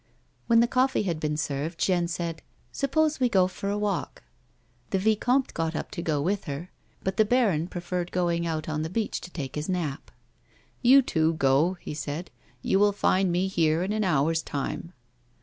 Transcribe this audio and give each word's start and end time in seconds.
When 0.47 0.61
the 0.61 0.67
coff"ee 0.67 1.03
had 1.03 1.19
been 1.19 1.37
served 1.37 1.79
Jeanne 1.79 2.07
said:" 2.07 2.41
Suppose 2.81 3.19
we 3.19 3.29
go 3.29 3.45
for 3.47 3.69
a 3.69 3.77
walk?" 3.77 4.23
The 4.89 4.97
vicomte 4.97 5.53
got 5.53 5.75
up 5.75 5.91
to 5.91 6.01
go 6.01 6.19
with 6.19 6.45
her, 6.45 6.71
but 7.03 7.17
the 7.17 7.23
baron 7.23 7.67
pre 7.67 7.81
ferred 7.81 8.09
going 8.09 8.47
out 8.47 8.67
on 8.67 8.81
the 8.81 8.89
beach 8.89 9.21
to 9.21 9.29
take 9.29 9.53
his 9.53 9.67
najJ." 9.69 9.99
You 10.91 11.03
two 11.03 11.33
go," 11.35 11.75
he 11.75 11.93
said." 11.93 12.31
You 12.63 12.79
will 12.79 12.93
find 12.93 13.31
me 13.31 13.45
here 13.45 13.83
in 13.83 13.93
an 13.93 14.03
hour's 14.03 14.41
time." 14.41 14.93